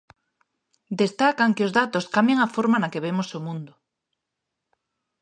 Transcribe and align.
Destacan 1.01 1.51
que 1.55 1.65
os 1.67 1.75
datos 1.79 2.09
cambian 2.15 2.39
a 2.41 2.51
forma 2.55 2.77
na 2.79 2.91
que 2.93 3.03
vemos 3.05 3.29
o 3.37 3.39
mundo. 3.47 3.73